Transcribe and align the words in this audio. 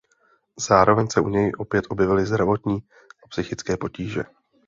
Zároveň 0.67 1.07
se 1.11 1.21
u 1.21 1.29
něj 1.29 1.51
opět 1.57 1.85
objevily 1.89 2.25
zdravotní 2.25 2.79
a 3.23 3.27
psychické 3.27 3.77
potíže. 3.77 4.23